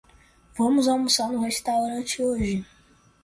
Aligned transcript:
Vamos 0.57 0.87
almoçar 0.87 1.29
no 1.31 1.43
restaurante 1.43 2.23
hoje. 2.23 2.65